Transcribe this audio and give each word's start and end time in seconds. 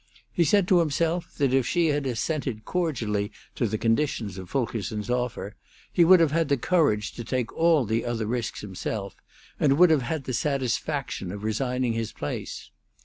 He 0.31 0.45
said 0.45 0.67
to 0.67 0.79
himself 0.79 1.31
that 1.37 1.53
if 1.53 1.67
she 1.67 1.89
had 1.89 2.07
assented 2.07 2.65
cordially 2.65 3.31
to 3.53 3.67
the 3.67 3.77
conditions 3.77 4.39
of 4.39 4.49
Fulkerson's 4.49 5.11
offer, 5.11 5.55
he 5.93 6.03
would 6.03 6.19
have 6.19 6.31
had 6.31 6.49
the 6.49 6.57
courage 6.57 7.11
to 7.13 7.23
take 7.23 7.53
all 7.53 7.85
the 7.85 8.03
other 8.03 8.25
risks 8.25 8.61
himself, 8.61 9.15
and 9.59 9.73
would 9.77 9.91
have 9.91 10.01
had 10.01 10.23
the 10.23 10.33
satisfaction 10.33 11.31
of 11.31 11.43
resigning 11.43 11.93
his 11.93 12.13
place. 12.13 12.71